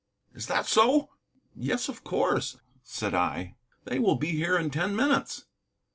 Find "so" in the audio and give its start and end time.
0.65-1.11